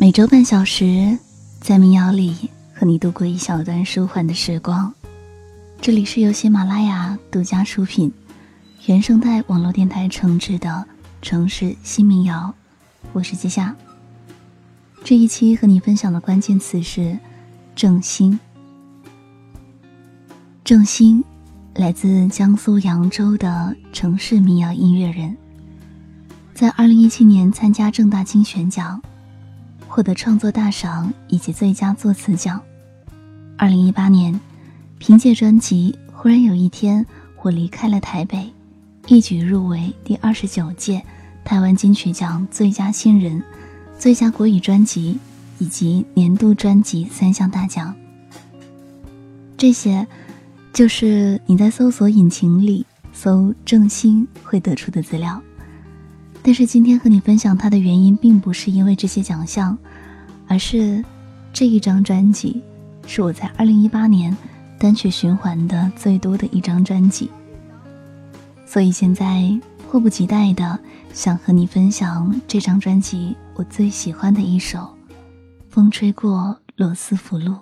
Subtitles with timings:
[0.00, 1.18] 每周半小时，
[1.60, 2.34] 在民谣里
[2.72, 4.90] 和你度过一小段舒缓的时光。
[5.78, 8.10] 这里是由喜马拉雅独家出品、
[8.86, 10.86] 原生态网络电台承制的
[11.20, 12.54] 城市新民谣，
[13.12, 13.76] 我是季夏。
[15.04, 17.18] 这一期和你分享的关键词是
[17.76, 18.40] “正兴”。
[20.64, 21.22] 正兴
[21.74, 25.36] 来自江苏扬州的城市民谣音乐人，
[26.54, 28.98] 在二零一七年参加正大金选奖。
[29.90, 32.62] 获得创作大赏以及最佳作词奖。
[33.58, 34.40] 二零一八年，
[34.98, 37.04] 凭借专辑《忽然有一天
[37.42, 38.38] 我离开了台北》，
[39.12, 41.02] 一举入围第二十九届
[41.44, 43.42] 台湾金曲奖最佳新人、
[43.98, 45.18] 最佳国语专辑
[45.58, 47.92] 以及年度专辑三项大奖。
[49.56, 50.06] 这些，
[50.72, 55.42] 就是你在搜索引擎里搜“郑兴”会得出的资料。
[56.42, 59.76] 但是今天和你分享它的原因，并不是因为这些奖项，
[60.48, 61.04] 而是
[61.52, 62.62] 这一张专辑
[63.06, 64.36] 是我在二零一八年
[64.78, 67.30] 单曲循环的最多的一张专辑，
[68.66, 69.58] 所以现在
[69.90, 70.78] 迫不及待的
[71.12, 74.78] 想和你分享这张专辑我最喜欢的一首
[75.68, 77.52] 《风吹过罗斯福路》。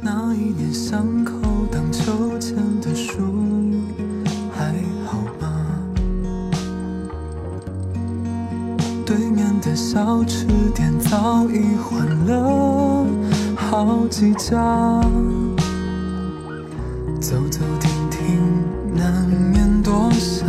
[0.00, 1.32] 那一年巷口
[1.70, 3.20] 荡秋千的树。
[9.60, 13.06] 的小吃店早已换了
[13.56, 15.02] 好几家，
[17.20, 18.40] 走走停停，
[18.94, 20.46] 难免多想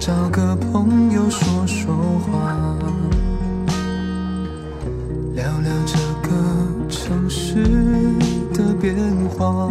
[0.00, 2.78] 找个朋友说说话，
[5.34, 6.34] 聊聊这个
[6.88, 7.64] 城市
[8.54, 8.96] 的变
[9.36, 9.70] 化。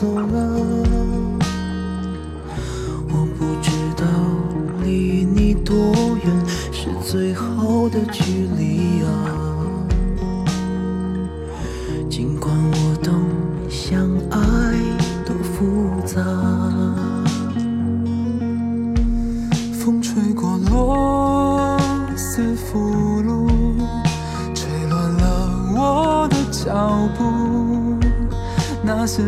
[0.00, 0.32] 走了。
[3.10, 4.06] 我不知道
[4.82, 5.76] 离你多
[6.24, 6.26] 远
[6.72, 9.06] 是最好的距离啊，
[12.08, 12.79] 尽管我。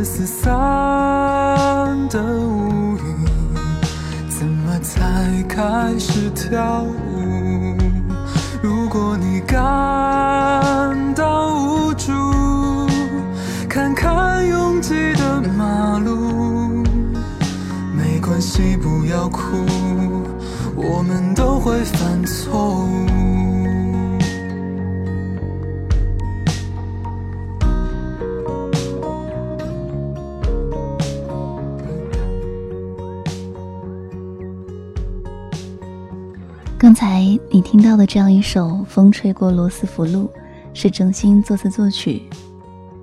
[0.04, 0.50] 四散
[2.08, 3.26] 的乌云，
[4.28, 7.76] 怎么才开始跳舞？
[8.62, 9.58] 如果你感
[11.14, 12.12] 到无助，
[13.68, 16.84] 看看拥挤的马路，
[17.94, 19.40] 没关系，不要哭，
[20.76, 22.21] 我们都会犯
[36.82, 40.24] 刚才你听到的这样一首《风吹过罗斯福路》，
[40.74, 42.22] 是郑兴作词作曲，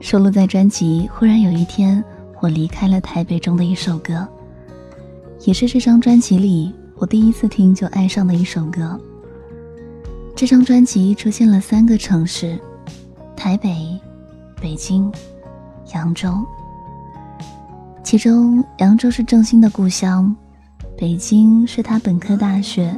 [0.01, 2.03] 收录在专辑《忽然有一天
[2.41, 4.27] 我离开了台北》中的一首歌，
[5.45, 8.99] 也是这张专辑里我第一次听就爱上的一首歌。
[10.35, 12.59] 这张专辑出现了三个城市：
[13.33, 13.97] 台北、
[14.59, 15.09] 北京、
[15.93, 16.33] 扬州。
[18.03, 20.35] 其中，扬州是郑兴的故乡，
[20.97, 22.93] 北京是他本科大学。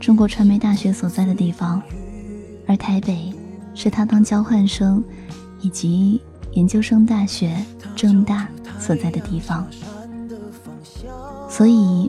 [0.00, 1.82] 中国传媒大学所在的地方，
[2.66, 3.32] 而台北
[3.74, 5.02] 是他当交换生
[5.60, 6.20] 以及
[6.52, 7.56] 研究生大学
[7.96, 8.48] 正大
[8.78, 9.66] 所在的地方。
[11.50, 12.08] 所以，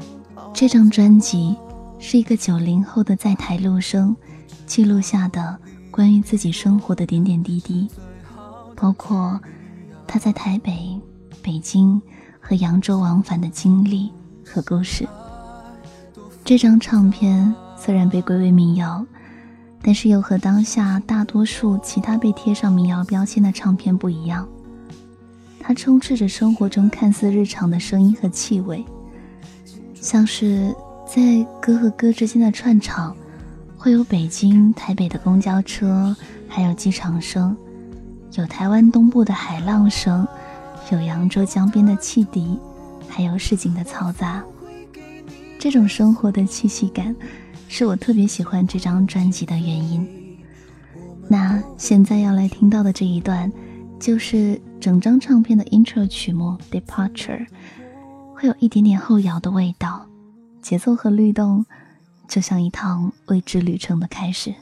[0.54, 1.56] 这张专辑
[1.98, 4.16] 是一个九零后的在台陆生
[4.68, 5.58] 记录下的
[5.90, 7.88] 关于自己生活的点点滴滴，
[8.76, 9.40] 包括
[10.06, 11.00] 他在台北、
[11.42, 12.00] 北京
[12.40, 14.12] 和扬州往返的经历
[14.46, 15.08] 和故事。
[16.46, 17.56] 这张唱片。
[17.80, 19.06] 虽然被归为民谣，
[19.82, 24.48] 但是又和当下大多数其他被贴上民谣标签的唱片不一样。
[25.60, 28.84] 它充斥着生活中看似日常的声音和气味，
[29.94, 30.74] 像是
[31.06, 33.16] 在歌和歌之间的串场，
[33.78, 36.16] 会有北京、台北的公交车，
[36.48, 37.56] 还有机场声，
[38.34, 40.28] 有台湾东部的海浪声，
[40.92, 42.58] 有扬州江边的汽笛，
[43.08, 44.42] 还有市井的嘈杂。
[45.60, 47.16] 这种生活的气息感。
[47.68, 50.08] 是我特别喜欢这张专辑的原因。
[51.28, 53.52] 那现在要来听到的这一段，
[54.00, 57.46] 就是整张唱片的 intro 曲目《Departure》，
[58.34, 60.08] 会有一点点后摇的味道，
[60.62, 61.66] 节奏和律动
[62.28, 64.54] 就像一趟未知旅程的开始。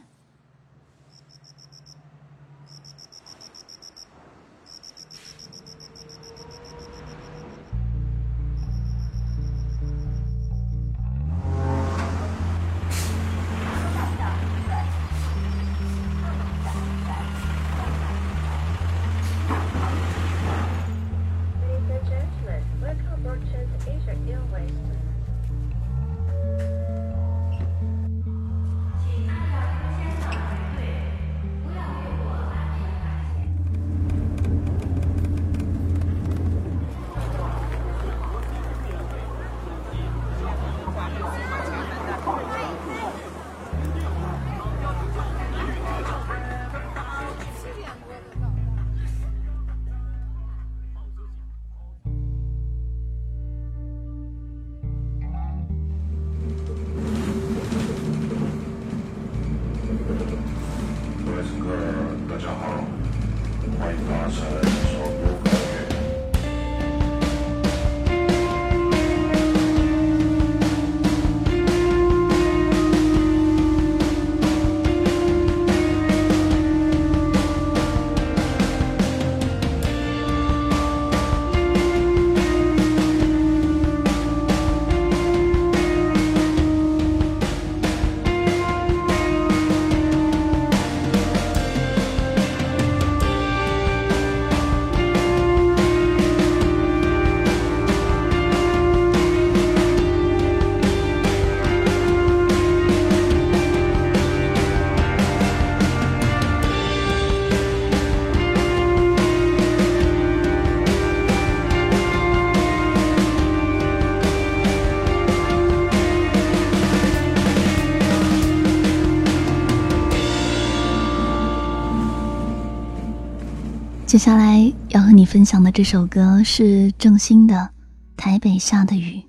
[124.15, 127.53] 接下来要和你分享的这首歌是郑兴的
[128.15, 129.19] 《台北下的雨》。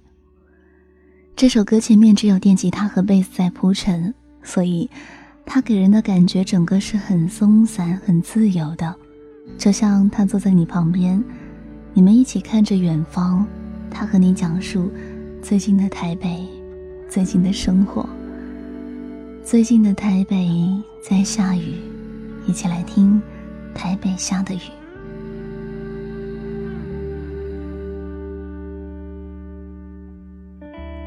[1.34, 4.88] 这首歌前面只有电吉他和贝斯在铺陈，所以
[5.44, 8.94] 它给人的感觉整个是很松散、很自由的，
[9.58, 11.20] 就像他坐在你旁边，
[11.92, 13.44] 你们一起看着远方，
[13.90, 14.88] 他和你讲述
[15.42, 16.46] 最近的台北、
[17.10, 18.08] 最近的生活、
[19.42, 20.48] 最近的台北
[21.02, 21.74] 在下雨，
[22.46, 23.20] 一起来听。
[23.76, 24.60] 台北下的雨，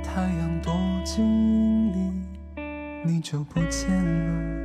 [0.03, 0.71] 太阳躲
[1.03, 2.61] 进云里
[3.03, 4.59] 你就不见了。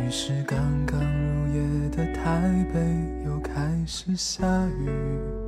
[0.00, 2.80] 于是刚刚入夜的台北
[3.24, 3.52] 又开
[3.86, 5.47] 始下雨。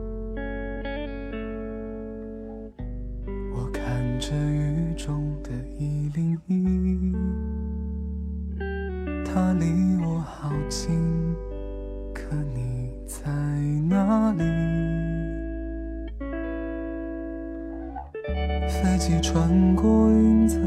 [18.70, 20.60] 飞机穿过云层，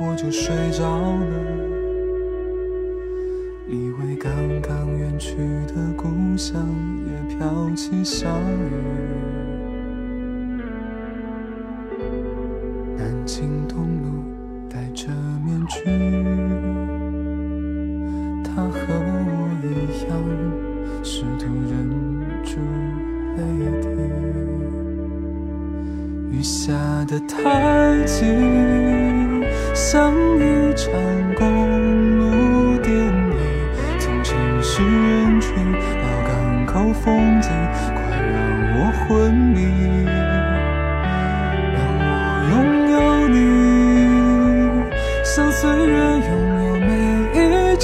[0.00, 1.26] 我就睡着了。
[3.68, 4.32] 以为刚
[4.62, 6.68] 刚远去的故乡
[7.06, 9.45] 也飘起小雨。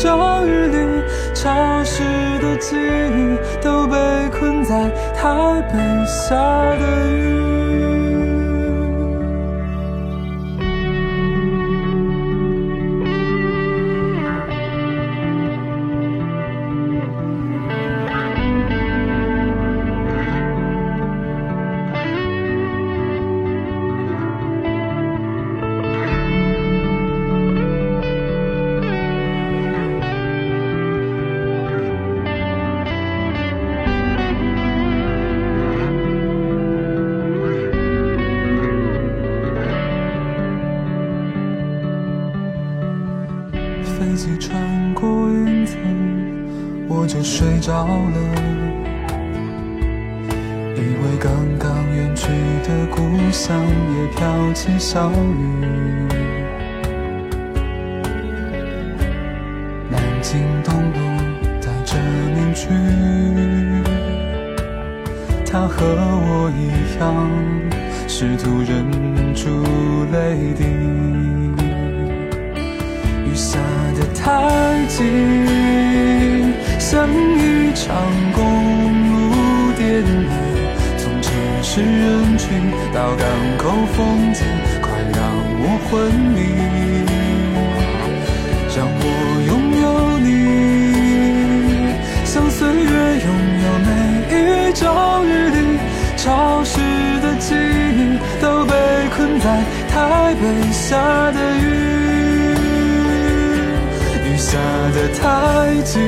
[0.02, 1.32] 每一张日历。
[1.35, 2.02] 潮湿
[2.40, 3.97] 的记忆都被
[4.30, 6.37] 困在台北下
[6.76, 7.42] 的雨。
[44.95, 45.77] 过云层，
[46.89, 48.19] 我就睡着了，
[50.77, 52.29] 以为刚刚远去。
[52.63, 53.01] 的故
[53.33, 55.17] 乡也飘起小雨。
[59.91, 60.99] 南京东路
[61.61, 61.99] 带着
[62.35, 62.69] 面具，
[65.45, 66.61] 他和我一
[67.01, 67.29] 样，
[68.07, 68.71] 试图忍
[69.35, 69.49] 住
[70.13, 70.63] 泪滴。
[73.27, 73.59] 雨下
[73.93, 75.01] 的太近，
[76.79, 77.95] 像一场
[78.35, 78.41] 公
[79.11, 80.11] 路电影。
[81.65, 84.45] 是人群到港口风景，
[84.83, 85.19] 快让
[85.63, 86.39] 我昏迷，
[88.77, 89.03] 让我
[89.47, 89.85] 拥有
[90.19, 90.29] 你，
[92.27, 92.93] 像岁月
[93.25, 93.27] 拥
[93.63, 93.89] 有每
[94.37, 94.83] 一张
[95.25, 95.57] 日历，
[96.19, 96.77] 潮湿
[97.23, 98.75] 的记忆都被
[99.17, 99.47] 困在
[99.89, 101.22] 台北下
[104.52, 104.59] 下
[104.92, 105.25] 的太
[105.82, 105.99] 急，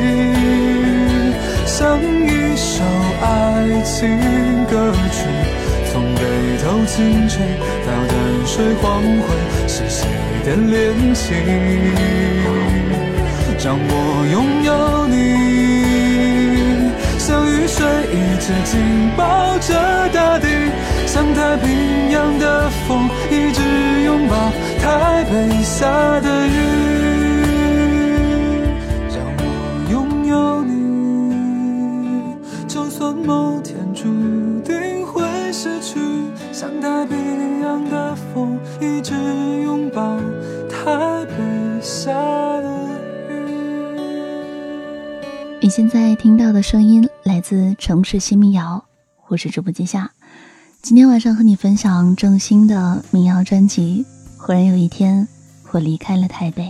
[1.65, 2.85] 像一首
[3.23, 3.27] 爱
[3.85, 4.07] 情
[4.67, 5.25] 歌曲。
[5.91, 6.21] 从北
[6.63, 7.41] 头清晨
[7.87, 9.27] 到淡水黄昏，
[9.67, 10.07] 是谁
[10.45, 11.35] 的恋情？
[13.65, 13.93] 让我
[14.31, 15.17] 拥有你，
[17.19, 17.81] 像雨水
[18.13, 19.73] 一直紧抱着
[20.13, 20.47] 大地，
[21.07, 23.63] 像太平洋的风一直
[24.05, 24.37] 拥抱
[24.83, 25.33] 台北
[25.63, 27.14] 下的雨。
[45.75, 48.85] 现在听到的声音来自城市新民谣，
[49.27, 50.09] 我是主播季夏。
[50.81, 54.07] 今天晚上和你分享郑兴的民谣专辑
[54.41, 55.27] 《忽然有一天，
[55.73, 56.67] 我离开了台北》。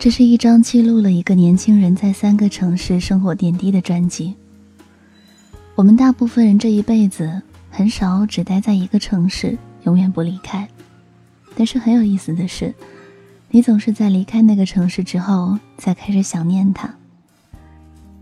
[0.00, 4.34] 这是一张记录了一个年轻人在三个城市生活点滴的专辑。
[5.76, 10.68] 我们大部分人这一辈子很少只待在一个城市，永远不离开。
[11.54, 12.74] 但是很有意思的是，
[13.48, 16.92] 你总是在离开那个城市之后，才开始想念它。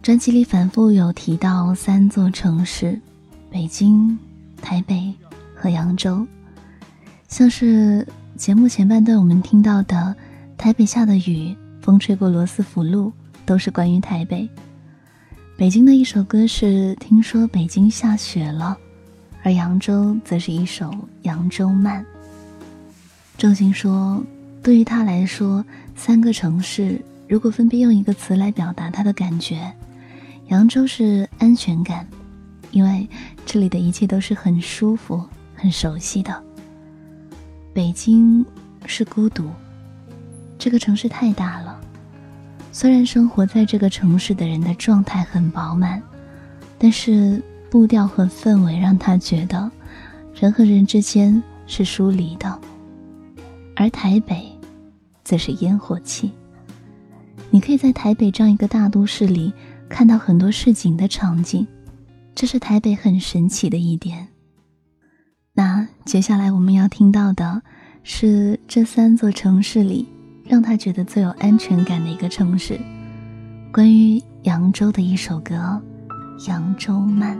[0.02, 3.00] 专辑里反复有提到三座城市：
[3.48, 4.18] 北京、
[4.60, 5.14] 台北
[5.54, 6.26] 和扬州。
[7.28, 8.04] 像是
[8.36, 10.12] 节目前半段我们听到的
[10.58, 13.12] 《台北下的雨》，风吹过罗斯福路，
[13.46, 14.50] 都是关于台北。
[15.56, 16.66] 北京的一首歌是
[16.96, 18.76] 《听说北京下雪了》，
[19.44, 20.86] 而扬州则是一首
[21.22, 22.04] 《扬州慢》。
[23.38, 24.20] 郑兴说，
[24.64, 29.72] 对于他来说，三个城市如果分别用一个词来表达他的感觉，
[30.48, 32.06] 扬州是安全感，
[32.70, 33.08] 因为
[33.46, 35.22] 这里的一切都是很舒服、
[35.54, 36.32] 很熟悉的；
[37.72, 38.44] 北京
[38.86, 39.48] 是孤独，
[40.58, 41.80] 这个城市太大了。
[42.70, 46.02] 虽然生活在这个城市的人的状态很饱满，
[46.78, 49.70] 但是步调和氛围让他觉得
[50.34, 52.58] 人和人之间是疏离的。
[53.74, 54.50] 而台北，
[55.24, 56.30] 则是烟火气。
[57.50, 59.52] 你可以在台北这样一个大都市里
[59.92, 61.66] 看到很多市井的场景，
[62.34, 64.28] 这是台北很神奇的一点。
[65.52, 67.62] 那接下来我们要听到的
[68.02, 70.08] 是这三座城市里。
[70.44, 72.78] 让他觉得最有安全感的一个城市，
[73.72, 75.54] 关于扬州的一首歌
[76.48, 77.38] 《扬州慢》。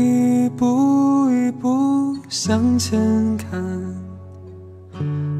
[0.00, 3.60] 一步一步向前看，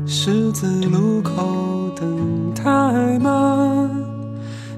[0.06, 2.70] 十字路口等太
[3.18, 3.90] 慢，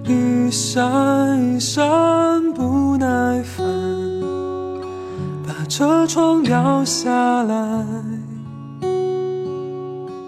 [0.04, 1.82] 一闪一闪
[2.52, 3.64] 不耐烦。
[5.46, 7.84] 把车窗摇下来，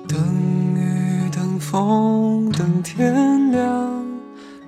[0.09, 0.19] 等
[0.75, 4.05] 雨，等风，等天亮，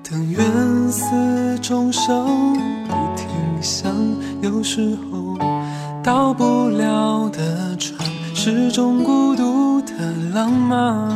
[0.08, 0.42] 等缘
[0.90, 2.54] 死终生
[2.86, 3.26] 不停
[3.60, 3.92] 响。
[4.40, 5.36] 有时候，
[6.02, 9.80] 到不了的船，是种孤独
[10.32, 11.08] 浪漫。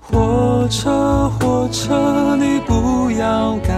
[0.00, 3.76] 火车，火车，你不要赶。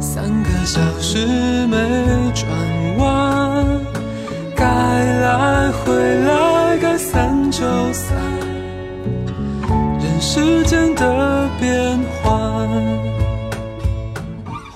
[0.00, 1.76] 三个小时没
[2.34, 2.48] 转
[2.98, 3.64] 弯，
[4.56, 5.92] 该来回
[6.24, 8.16] 来，该散就散。
[10.00, 12.68] 人世间的变幻，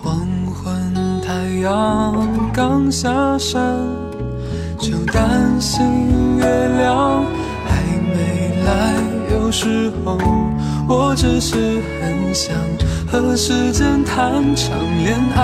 [0.03, 0.19] 黄
[0.53, 1.33] 昏太
[1.63, 3.63] 阳刚下山，
[5.12, 6.45] 担心月
[6.79, 7.25] 亮
[7.67, 7.83] 还
[8.15, 8.71] 没来。
[9.33, 10.19] 有时候，
[10.88, 12.55] 我只是很想。
[13.11, 15.41] 和时间谈场恋爱，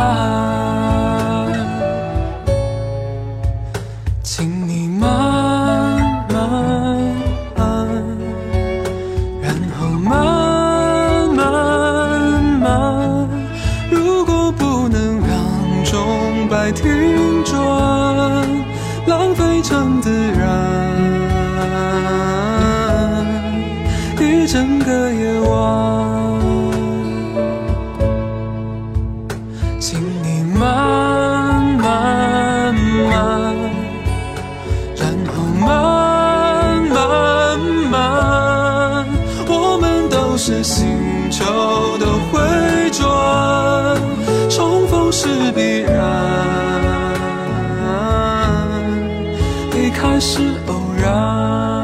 [51.05, 51.84] 让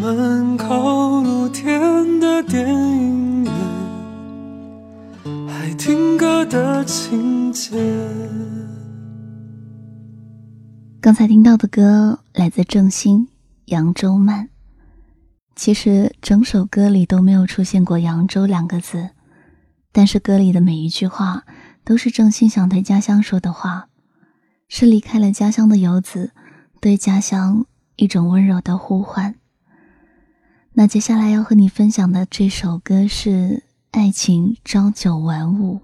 [0.00, 3.52] 门口露天的电影院，
[5.48, 7.76] 还听歌的情节。
[11.00, 13.26] 刚才听到的歌来自郑兴
[13.66, 14.46] 《扬州慢》。
[15.54, 19.10] 其实整首歌里都没有出现过“扬州”两个字，
[19.92, 21.44] 但是歌里的每一句话
[21.84, 23.88] 都是郑兴想对家乡说的话，
[24.68, 26.32] 是离开了家乡的游子
[26.80, 29.34] 对家乡一种温柔的呼唤。
[30.74, 33.30] 那接下来要和你分享的这首歌是
[33.90, 35.76] 《爱情朝九晚五》。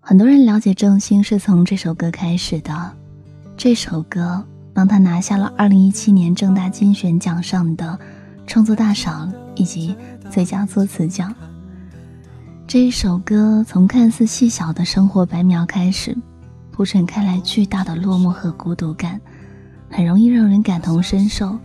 [0.00, 2.96] 很多人了解郑兴是从这首歌开始的。
[3.58, 4.42] 这首歌
[4.72, 7.98] 帮他拿下了二零一七年正大金选奖上的
[8.46, 9.94] 创作大赏以及
[10.30, 11.34] 最佳作词奖。
[12.66, 16.16] 这一首歌从看似细小的生活白描开始，
[16.70, 19.20] 铺陈开来巨大的落寞和孤独感，
[19.90, 21.58] 很容易让人感同身受。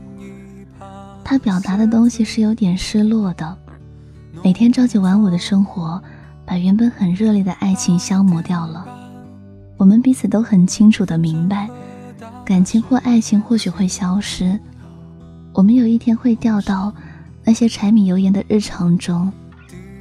[1.27, 3.57] 他表达的东西是有点失落的，
[4.43, 5.99] 每天朝九晚五的生活，
[6.45, 8.85] 把原本很热烈的爱情消磨掉了。
[9.75, 11.67] 我们彼此都很清楚的明白。
[12.45, 14.59] 感情或爱情或许会消失，
[15.51, 16.93] 我们有一天会掉到
[17.43, 19.33] 那些柴米油盐的日常中，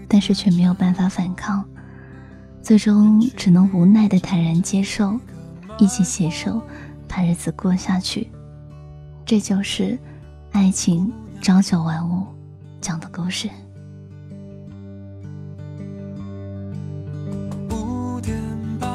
[0.06, 1.64] 但是却没有办法反抗，
[2.60, 5.18] 最终只能无奈的坦然接受，
[5.78, 6.60] 一起携手
[7.08, 8.28] 把日子过下去。
[9.24, 9.98] 这就是
[10.54, 11.12] 爱情
[11.42, 12.24] 朝九晚五
[12.80, 13.50] 讲的故事。
[17.70, 18.40] 五点
[18.78, 18.88] 半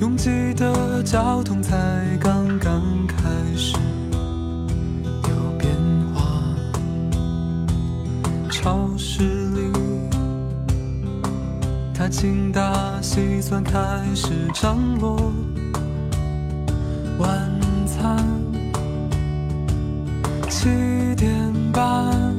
[0.00, 1.78] 拥挤的交通才
[2.20, 3.16] 刚刚开
[3.54, 3.76] 始
[5.28, 5.72] 有变
[6.12, 6.42] 化，
[8.50, 9.70] 超市里，
[11.94, 15.32] 他精打细算开始张罗
[20.58, 20.70] 七
[21.16, 22.34] 点半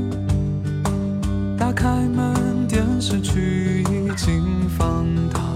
[1.56, 5.47] 打开门，电视剧已经放到。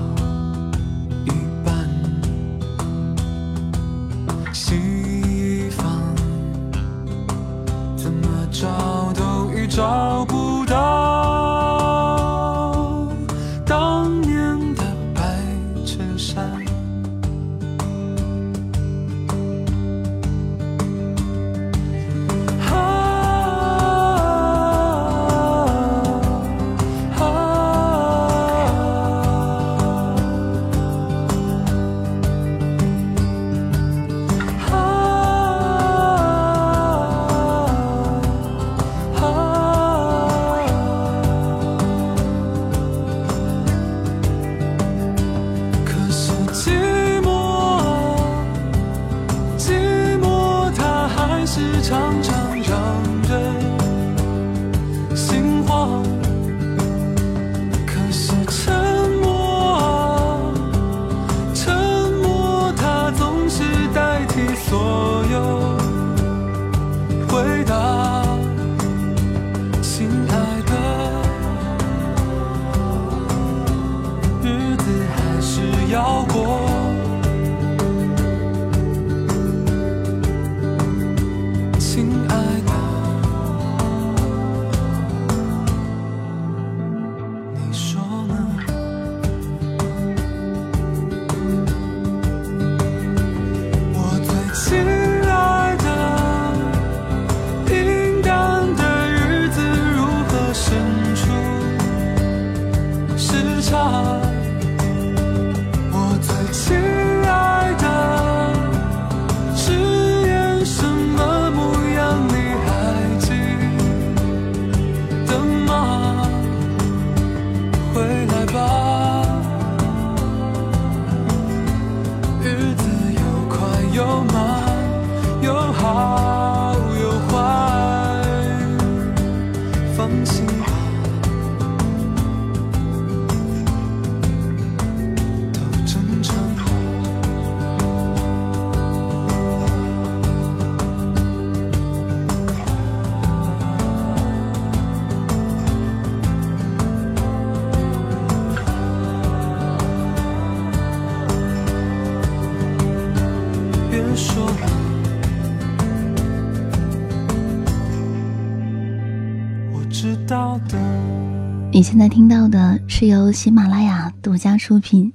[161.81, 165.11] 你现在听到的是由喜马拉雅独家出品、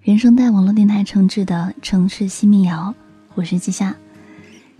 [0.00, 2.92] 原声带网络电台承制的《城市新民谣》，
[3.36, 3.96] 我是季夏。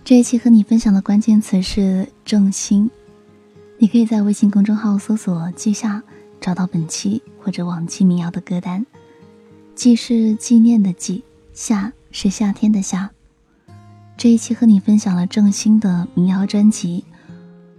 [0.03, 2.91] 这一期和你分享的关键词是正心。
[3.77, 6.03] 你可以在微信公众号搜索“季夏”，
[6.41, 8.85] 找到本期或者往期民谣的歌单。
[9.75, 11.23] 季是纪念的季，
[11.53, 13.09] 夏是夏天的夏。
[14.17, 17.05] 这一期和你分享了郑兴的民谣专辑。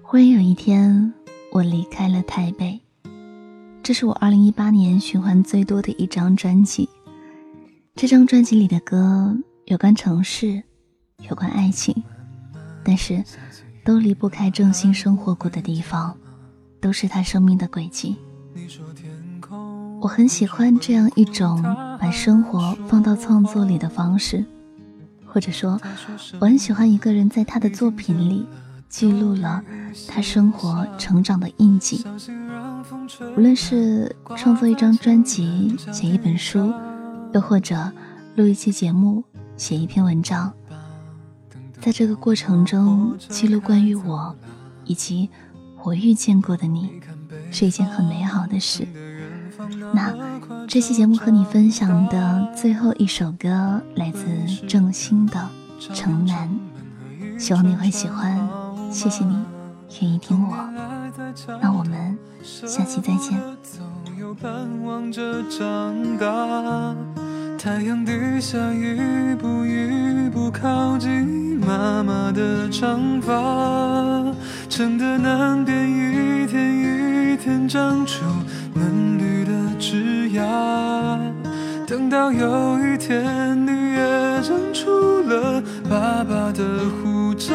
[0.01, 1.13] 忽然有一天，
[1.53, 2.81] 我离开了台北。
[3.83, 6.89] 这是我二零一八年循环最多的一张专辑。
[7.97, 10.63] 这张专辑里的歌有关城市，
[11.29, 11.95] 有关爱情，
[12.85, 13.23] 但是
[13.85, 16.17] 都离不开郑兴生活过的地方，
[16.81, 18.17] 都是他生命的轨迹。
[20.01, 21.63] 我很喜欢这样一种
[21.99, 24.45] 把生活放到创作里的方式，
[25.27, 25.81] 或者说，
[26.41, 28.47] 我很喜欢一个人在他的作品里
[28.91, 29.63] 记录了
[30.09, 32.05] 他生活成长的印记。
[33.37, 36.73] 无论是创作一张专辑、写一本书，
[37.33, 37.91] 又或者
[38.35, 39.25] 录一期节目、
[39.57, 40.53] 写一篇文章，
[41.81, 44.35] 在这个过程中记录关于我
[44.85, 45.31] 以及
[45.85, 47.01] 我遇见过的你，
[47.53, 48.87] 是一件很美好的事。
[49.95, 50.13] 那
[50.67, 54.27] 这期节目和你分享的最后一首歌来自
[54.67, 55.49] 郑兴的
[55.95, 56.49] 《城南》，
[57.39, 58.60] 希望你会喜欢。
[58.91, 59.37] 谢谢你
[60.01, 60.57] 愿意听我，
[61.63, 63.41] 那我们下期再见。
[67.59, 73.35] 太阳底下一步一步靠近妈妈的长发，
[74.69, 78.25] 城的南边一天一天长出
[78.75, 81.21] 嫩绿的枝桠。
[81.87, 86.65] 等到有一天你也长出了爸爸的
[87.03, 87.55] 胡渣，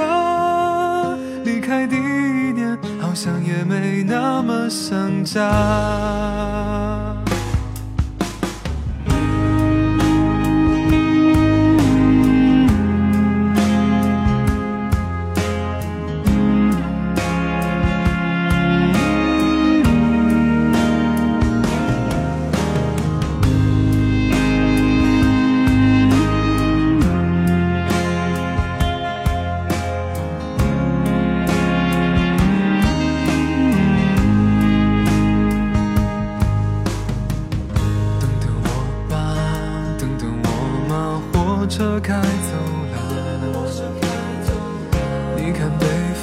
[1.88, 7.15] 第一年好像也没那么想家。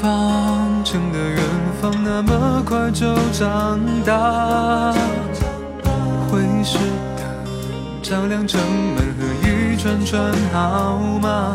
[0.03, 1.39] 方城的远
[1.81, 4.93] 方那么快就长大，
[6.29, 6.77] 灰是
[7.17, 7.25] 灯
[8.03, 8.61] 照亮城
[8.97, 10.21] 门和一串串
[10.53, 11.55] 号码，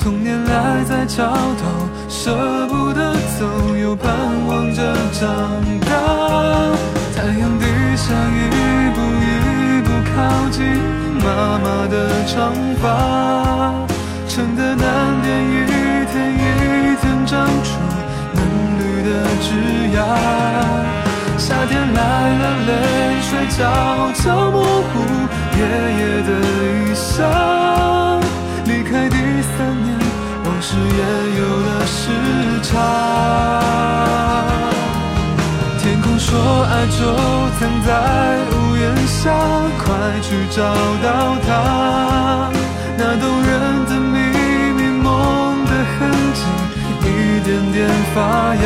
[0.00, 2.34] 童年赖在桥头，舍
[2.66, 3.46] 不得走，
[3.80, 4.12] 又盼
[4.48, 5.30] 望着长
[5.82, 5.94] 大，
[7.14, 7.64] 太阳底
[7.96, 8.50] 下一
[8.92, 10.66] 步一步靠近。
[11.24, 13.86] 妈妈的长发，
[14.28, 15.55] 城的南边
[19.46, 19.50] 枝
[19.94, 19.96] 桠。
[21.38, 22.00] 夏天来
[22.42, 22.70] 了，泪
[23.22, 23.58] 水悄
[24.14, 24.92] 悄模糊
[25.56, 25.60] 爷
[26.00, 26.30] 爷的
[26.74, 27.06] 衣裳。
[28.64, 29.16] 离开第
[29.52, 29.86] 三年，
[30.44, 31.02] 往事也
[31.38, 31.94] 有了时
[32.62, 32.68] 差。
[35.78, 36.28] 天空说
[36.64, 36.98] 爱就
[37.58, 37.88] 藏在
[38.50, 39.30] 屋檐下，
[39.78, 39.84] 快
[40.22, 40.58] 去找
[41.04, 41.06] 到
[41.46, 41.48] 它。
[42.98, 43.85] 那动人
[48.14, 48.64] 发芽。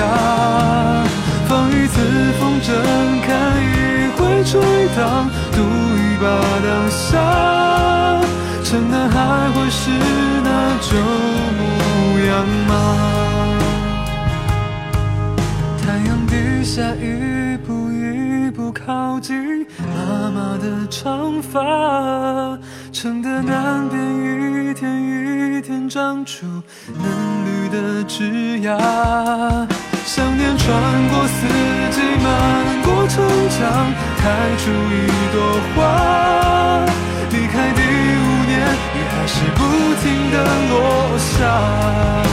[1.49, 1.97] 放一次
[2.39, 2.69] 风筝，
[3.27, 3.29] 看
[3.61, 3.67] 一
[4.17, 4.61] 回吹
[4.97, 6.25] 荡，赌一把
[6.63, 7.01] 当下。
[8.63, 9.91] 城南还会是
[10.45, 10.49] 那
[10.81, 10.97] 旧
[11.59, 11.61] 模
[12.29, 12.31] 样
[12.69, 12.73] 吗？
[15.83, 22.57] 太阳底下一步一步靠近妈妈的长发，
[22.93, 24.01] 城的南边
[24.71, 25.20] 一天雨
[25.61, 26.47] 天长出
[26.87, 27.05] 嫩
[27.45, 28.79] 绿的枝桠。
[30.07, 30.69] 想念穿
[31.09, 31.47] 过四
[31.91, 33.59] 季，漫过城墙，
[34.19, 34.23] 开
[34.57, 34.97] 出一
[35.33, 35.37] 朵
[35.75, 35.79] 花。
[37.31, 38.53] 离开第五年，
[38.95, 39.61] 雨还是不
[40.03, 40.37] 停的
[40.71, 40.75] 落
[41.19, 42.30] 下。